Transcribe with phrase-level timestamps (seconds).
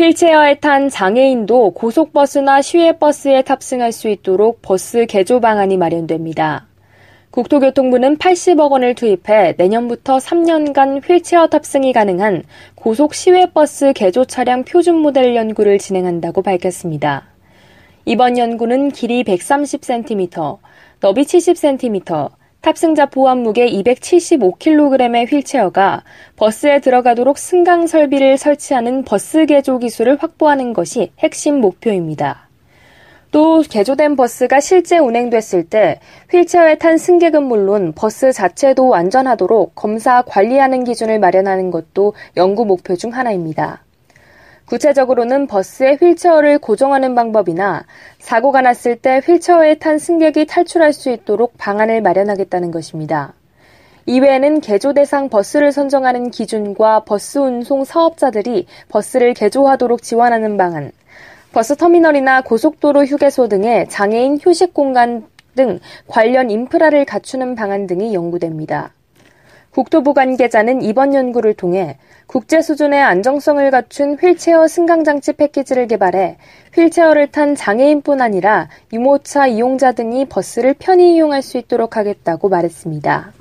[0.00, 6.66] 휠체어에 탄 장애인도 고속버스나 시외버스에 탑승할 수 있도록 버스 개조 방안이 마련됩니다.
[7.30, 12.44] 국토교통부는 80억 원을 투입해 내년부터 3년간 휠체어 탑승이 가능한
[12.76, 17.26] 고속 시외버스 개조 차량 표준 모델 연구를 진행한다고 밝혔습니다.
[18.06, 20.56] 이번 연구는 길이 130cm,
[21.00, 22.30] 너비 70cm,
[22.60, 26.04] 탑승자 포함 무게 275kg의 휠체어가
[26.36, 32.50] 버스에 들어가도록 승강 설비를 설치하는 버스 개조 기술을 확보하는 것이 핵심 목표입니다.
[33.30, 40.84] 또 개조된 버스가 실제 운행됐을 때 휠체어에 탄 승객은 물론 버스 자체도 안전하도록 검사 관리하는
[40.84, 43.84] 기준을 마련하는 것도 연구 목표 중 하나입니다.
[44.70, 47.84] 구체적으로는 버스의 휠체어를 고정하는 방법이나
[48.20, 53.34] 사고가 났을 때 휠체어에 탄 승객이 탈출할 수 있도록 방안을 마련하겠다는 것입니다.
[54.06, 60.92] 이외에는 개조 대상 버스를 선정하는 기준과 버스 운송 사업자들이 버스를 개조하도록 지원하는 방안,
[61.52, 65.26] 버스 터미널이나 고속도로 휴게소 등의 장애인 휴식 공간
[65.56, 68.92] 등 관련 인프라를 갖추는 방안 등이 연구됩니다.
[69.72, 76.36] 국토부 관계자는 이번 연구를 통해 국제 수준의 안정성을 갖춘 휠체어 승강장치 패키지를 개발해
[76.74, 83.32] 휠체어를 탄 장애인뿐 아니라 유모차 이용자 등이 버스를 편히 이용할 수 있도록 하겠다고 말했습니다.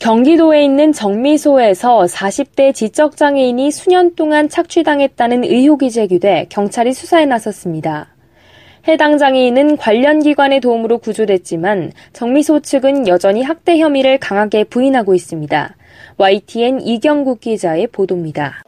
[0.00, 8.15] 경기도에 있는 정미소에서 40대 지적장애인이 수년 동안 착취당했다는 의혹이 제기돼 경찰이 수사에 나섰습니다.
[8.88, 15.76] 해당 장애인은 관련 기관의 도움으로 구조됐지만 정미소 측은 여전히 학대 혐의를 강하게 부인하고 있습니다.
[16.18, 18.62] YTN 이경국 기자의 보도입니다.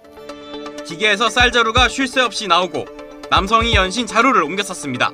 [0.84, 2.84] 기계에서 쌀자루가 쉴 새 없이 나오고
[3.30, 5.12] 남성이 연신 자루를 옮겨 썼습니다.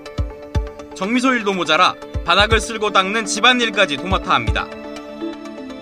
[0.94, 1.94] 정미소 일도 모자라
[2.24, 4.66] 바닥을 쓸고 닦는 집안일까지 도맡아 합니다.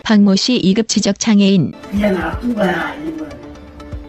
[0.03, 1.73] 박모 씨 2급 지적 장애인.
[1.91, 3.27] 그냥 아픈 거야, 이거.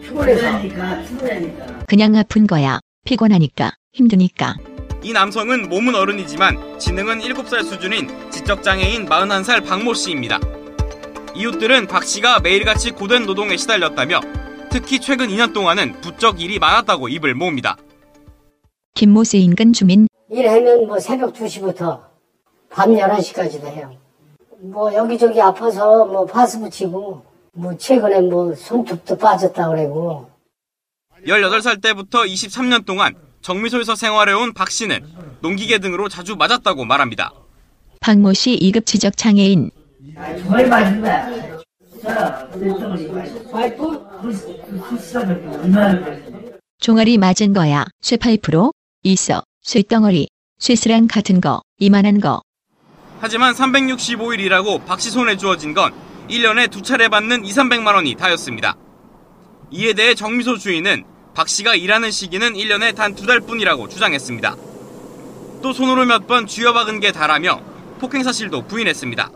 [0.02, 1.66] 피곤하니까, 피곤하니까.
[1.86, 2.80] 그냥 아픈 거야.
[3.04, 4.56] 피곤하니까, 힘드니까.
[5.04, 10.40] 이 남성은 몸은 어른이지만 지능은 7살 수준인 지적장애인 41살 박모 씨입니다.
[11.36, 14.20] 이웃들은 박 씨가 매일같이 고된 노동에 시달렸다며
[14.70, 17.76] 특히 최근 2년 동안은 부쩍 일이 많았다고 입을 모읍니다.
[18.94, 20.08] 김모스 인근 주민.
[20.30, 22.00] 일하면 뭐 새벽 2시부터
[22.70, 23.94] 밤 11시까지도 해요.
[24.60, 27.22] 뭐 여기저기 아파서 뭐 파스 붙이고
[27.52, 30.30] 뭐 최근에 뭐 손톱도 빠졌다 그러고
[31.26, 33.14] 18살 때부터 23년 동안
[33.48, 35.04] 정미소에서 생활해온 박 씨는
[35.42, 37.30] 농기계 등으로 자주 맞았다고 말합니다.
[38.00, 39.70] 박모 씨 2급 지적 장애인.
[40.14, 41.28] 맞은 거야.
[46.80, 47.84] 종아리 맞은 거야.
[48.00, 48.72] 쇠파이프로
[49.02, 49.42] 있어.
[49.62, 50.28] 쇠덩어리.
[50.58, 51.60] 쇠스랑 같은 거.
[51.78, 52.40] 이만한 거.
[53.20, 55.92] 하지만 365일 이라고 박 씨 손에 주어진 건
[56.30, 58.74] 1년에 두 차례 받는 2, 300만 원이 다였습니다.
[59.70, 61.04] 이에 대해 정미소 주인은
[61.34, 64.56] 박 씨가 일하는 시기는 1년에 단 두 달뿐이라고 주장했습니다.
[65.62, 67.60] 또 손으로 몇 번 쥐어박은 게 다라며
[67.98, 69.30] 폭행 사실도 부인했습니다.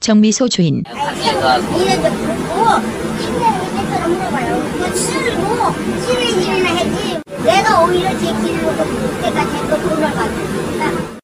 [0.00, 0.82] 정미소 주인.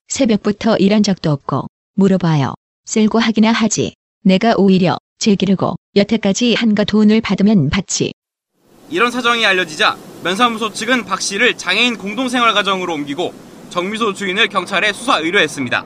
[0.08, 1.66] 새벽부터 일한 적도 없고
[1.96, 2.54] 물어봐요.
[2.84, 3.94] 쓸고 하기나 하지.
[4.22, 8.12] 내가 오히려 제 기르고 여태까지 한가 돈을 받으면 받지.
[8.90, 13.32] 이런 사정이 알려지자 면사무소 측은 박 씨를 장애인 공동생활가정으로 옮기고
[13.70, 15.84] 정미소 주인을 경찰에 수사 의뢰했습니다.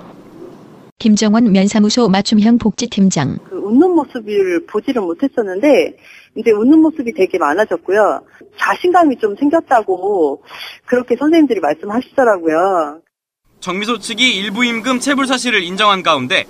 [0.98, 3.38] 김정원 면사무소 맞춤형 복지팀장.
[3.48, 5.96] 그 웃는 모습을 보지를 못했었는데
[6.36, 8.22] 이제 웃는 모습이 되게 많아졌고요.
[8.58, 10.42] 자신감이 좀 생겼다고
[10.86, 13.00] 그렇게 선생님들이 말씀하시더라고요.
[13.60, 16.46] 정미소 측이 일부 임금 체불 사실을 인정한 가운데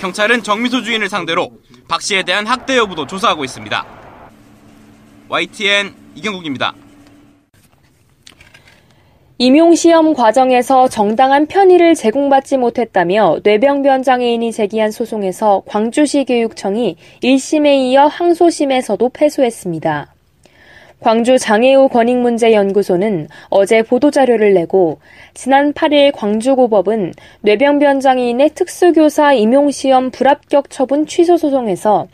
[0.00, 1.50] 경찰은 정미소 주인을 상대로
[1.88, 4.01] 박 씨에 대한 학대 여부도 조사하고 있습니다.
[5.32, 6.74] YTN 이경국입니다.
[9.38, 19.08] 임용시험 과정에서 정당한 편의를 제공받지 못했다며 뇌병변 장애인이 제기한 소송에서 광주시 교육청이 1심에 이어 항소심에서도
[19.08, 20.12] 패소했습니다.
[21.00, 25.00] 광주 장애우 권익문제연구소는 어제 보도자료를 내고
[25.32, 32.06] 지난 8일 광주고법은 뇌병변 장애인의 특수교사 임용시험 불합격 처분 취소 소송에서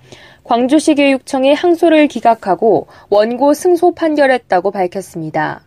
[0.48, 5.60] 광주시 교육청의 항소를 기각하고 원고 승소 판결했다고 밝혔습니다.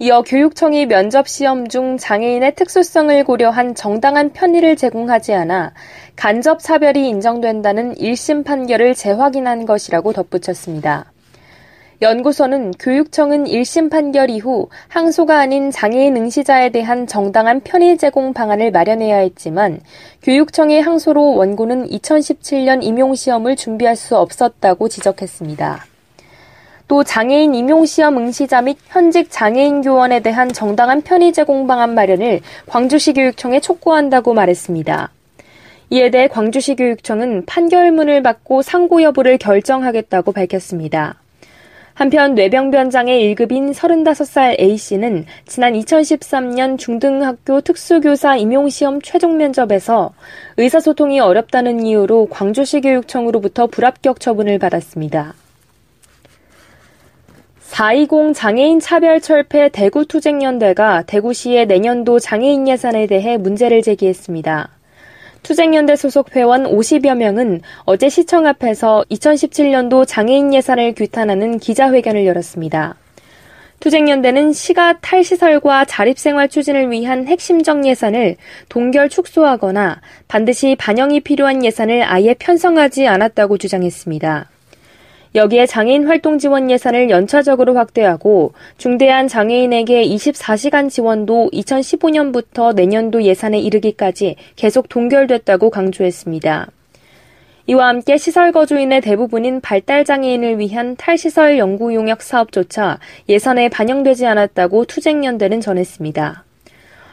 [0.00, 5.72] 이어 교육청이 면접 시험 중 장애인의 특수성을 고려한 정당한 편의를 제공하지 않아
[6.16, 11.12] 간접 차별이 인정된다는 1심 판결을 재확인한 것이라고 덧붙였습니다.
[12.00, 19.16] 연구소는 교육청은 1심 판결 이후 항소가 아닌 장애인 응시자에 대한 정당한 편의 제공 방안을 마련해야
[19.16, 19.80] 했지만
[20.22, 25.86] 교육청의 항소로 원고는 2017년 임용시험을 준비할 수 없었다고 지적했습니다.
[26.86, 33.12] 또 장애인 임용시험 응시자 및 현직 장애인 교원에 대한 정당한 편의 제공 방안 마련을 광주시
[33.14, 35.10] 교육청에 촉구한다고 말했습니다.
[35.90, 41.16] 이에 대해 광주시 교육청은 판결문을 받고 상고 여부를 결정하겠다고 밝혔습니다.
[41.98, 50.12] 한편 뇌병변 장애 1급인 35살 A씨는 지난 2013년 중등학교 특수교사 임용시험 최종 면접에서
[50.58, 55.34] 의사소통이 어렵다는 이유로 광주시 교육청으로부터 불합격 처분을 받았습니다.
[57.62, 64.77] 420 장애인 차별 철폐 대구투쟁연대가 대구시의 내년도 장애인 예산에 대해 문제를 제기했습니다.
[65.42, 72.96] 투쟁연대 소속 회원 50여 명은 어제 시청 앞에서 2017년도 장애인 예산을 규탄하는 기자회견을 열었습니다.
[73.80, 78.36] 투쟁연대는 시가 탈시설과 자립생활 추진을 위한 핵심적 예산을
[78.68, 84.48] 동결 축소하거나 반드시 반영이 필요한 예산을 아예 편성하지 않았다고 주장했습니다.
[85.34, 94.36] 여기에 장애인 활동 지원 예산을 연차적으로 확대하고 중대한 장애인에게 24시간 지원도 2015년부터 내년도 예산에 이르기까지
[94.56, 96.68] 계속 동결됐다고 강조했습니다.
[97.66, 102.98] 이와 함께 시설 거주인의 대부분인 발달 장애인을 위한 탈시설 연구 용역 사업조차
[103.28, 106.47] 예산에 반영되지 않았다고 투쟁연대는 전했습니다.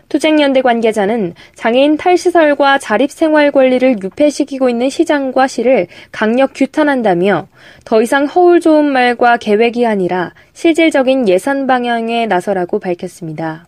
[0.10, 7.48] 투쟁연대 관계자는 장애인 탈시설과 자립생활 권리를 유폐시키고 있는 시장과 시를 강력 규탄한다며
[7.84, 13.68] 더 이상 허울 좋은 말과 계획이 아니라 실질적인 예산 방향에 나서라고 밝혔습니다.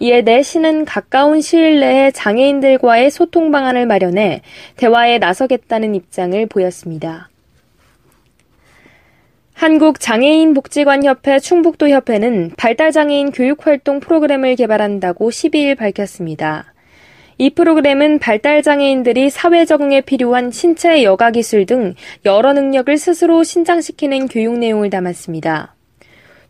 [0.00, 4.42] 이에 대해 시는 가까운 시일 내에 장애인들과의 소통 방안을 마련해
[4.76, 7.28] 대화에 나서겠다는 입장을 보였습니다.
[9.58, 16.72] 한국장애인복지관협회 충북도협회는 발달장애인 교육활동 프로그램을 개발한다고 12일 밝혔습니다.
[17.38, 21.94] 이 프로그램은 발달장애인들이 사회 적응에 필요한 신체 여가 기술 등
[22.24, 25.74] 여러 능력을 스스로 신장시키는 교육 내용을 담았습니다.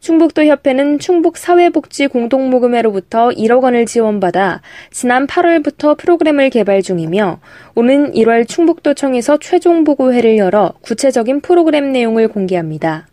[0.00, 7.40] 충북도 협회는 충북 사회복지 공동모금회로부터 1억 원을 지원받아 지난 8월부터 프로그램을 개발 중이며
[7.74, 13.06] 오는 1월 충북도청에서 최종 보고회를 열어 구체적인 프로그램 내용을 공개합니다.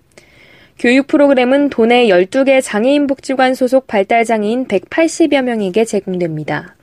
[0.78, 6.75] 교육 프로그램은 도내 12개 장애인 복지관 소속 발달 장애인 180여 명에게 제공됩니다.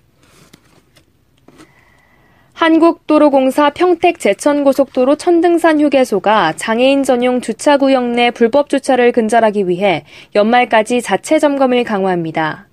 [2.63, 10.05] 한국도로공사 평택 제천고속도로 천등산 휴게소가 장애인 전용 주차구역 내 불법 주차를 근절하기 위해
[10.37, 12.69] 연말까지 자체 점검을 강화합니다.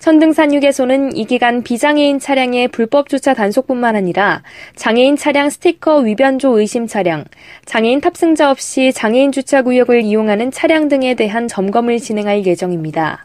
[0.00, 4.42] 천등산 휴게소는 이 기간 비장애인 차량의 불법 주차 단속뿐만 아니라
[4.74, 7.22] 장애인 차량 스티커 위변조 의심 차량,
[7.64, 13.24] 장애인 탑승자 없이 장애인 주차 구역을 이용하는 차량 등에 대한 점검을 진행할 예정입니다.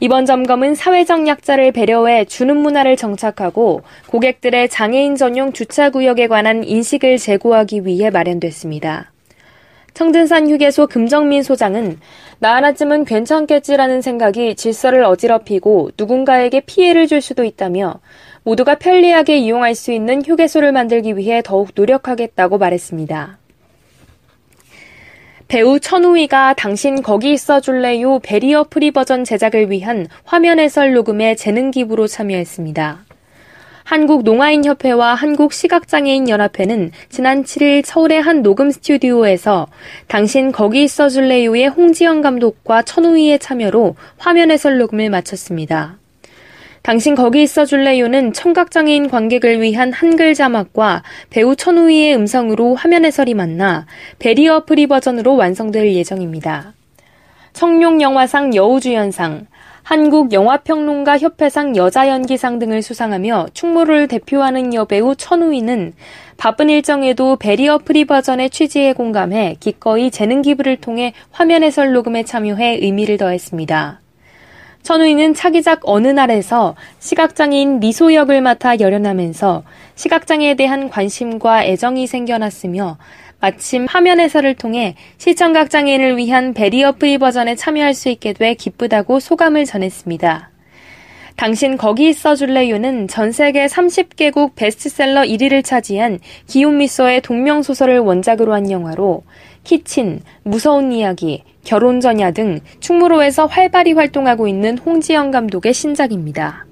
[0.00, 7.18] 이번 점검은 사회적 약자를 배려해 주는 문화를 정착하고 고객들의 장애인 전용 주차 구역에 관한 인식을
[7.18, 9.12] 제고하기 위해 마련됐습니다.
[9.94, 11.98] 청든산 휴게소 금정민 소장은
[12.38, 18.00] 나 하나쯤은 괜찮겠지라는 생각이 질서를 어지럽히고 누군가에게 피해를 줄 수도 있다며
[18.42, 23.38] 모두가 편리하게 이용할 수 있는 휴게소를 만들기 위해 더욱 노력하겠다고 말했습니다.
[25.52, 31.70] 배우 천우희가 당신 거기 있어 줄래요 barrier free 버전 제작을 위한 화면 해설 녹음에 재능
[31.70, 33.04] 기부로 참여했습니다.
[33.84, 39.66] 한국농아인협회와 한국시각장애인연합회는 지난 7일 서울의 한 녹음 스튜디오에서
[40.08, 45.98] 당신 거기 있어 줄래요의 홍지영 감독과 천우희의 참여로 화면 해설 녹음을 마쳤습니다.
[46.82, 53.86] 당신 거기 있어 줄래요는 청각장애인 관객을 위한 한글 자막과 배우 천우희의 음성으로 화면 해설이 만나
[54.18, 56.74] barrier free 버전으로 완성될 예정입니다.
[57.52, 59.46] 청룡 영화상 여우주연상,
[59.84, 65.94] 한국영화평론가 협회상 여자연기상 등을 수상하며 충무로를 대표하는 여배우 천우희는
[66.36, 72.78] 바쁜 일정에도 barrier free 버전의 취지에 공감해 기꺼이 재능 기부를 통해 화면 해설 녹음에 참여해
[72.82, 74.01] 의미를 더했습니다.
[74.82, 79.62] 천우희는 차기작 어느 날에서 시각장애인 미소 역을 맡아 열연하면서
[79.94, 82.98] 시각장애에 대한 관심과 애정이 생겨났으며
[83.40, 89.20] 마침 화면 해설을 통해 시청각 장애인을 위한 barrier free 버전에 참여할 수 있게 돼 기쁘다고
[89.20, 90.50] 소감을 전했습니다.
[91.36, 98.70] 당신 거기 있어 줄래요는 전 세계 30개국 베스트셀러 1위를 차지한 기욤 뮈소의 동명소설을 원작으로 한
[98.70, 99.24] 영화로
[99.64, 106.66] 키친, 무서운 이야기, 결혼 전야 등 충무로에서 활발히 활동하고 있는 홍지영 감독의 신작입니다.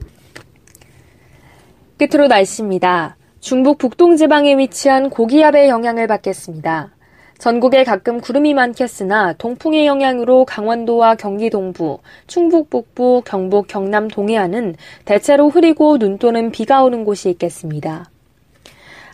[1.99, 3.17] 끝으로 날씨입니다.
[3.41, 6.91] 중북 북동 지방에 위치한 고기압의 영향을 받겠습니다.
[7.39, 15.49] 전국에 가끔 구름이 많겠으나 동풍의 영향으로 강원도와 경기 동부, 충북 북부, 경북, 경남 동해안은 대체로
[15.49, 18.10] 흐리고 눈 또는 비가 오는 곳이 있겠습니다.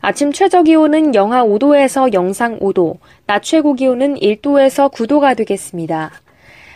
[0.00, 6.12] 아침 최저 기온은 영하 5도에서 영상 5도, 낮 최고 기온은 1도에서 9도가 되겠습니다.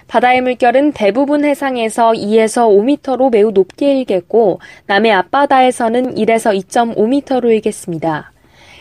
[0.09, 8.33] 바다의 물결은 대부분 해상에서 2에서 5m로 매우 높게 일겠고 남해 앞바다에서는 1에서 2.5m로 일겠습니다.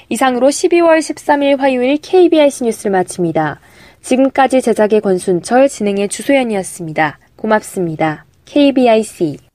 [0.09, 3.59] 이상으로 12월 13일 화요일 KBIC 뉴스를 마칩니다.
[4.01, 7.19] 지금까지 제작의 권순철, 진행의 주소연이었습니다.
[7.35, 8.25] 고맙습니다.
[8.45, 9.48] KBIC